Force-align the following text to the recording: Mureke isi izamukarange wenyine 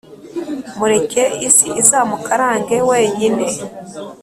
Mureke 0.77 1.23
isi 1.47 1.67
izamukarange 1.81 2.75
wenyine 2.89 3.45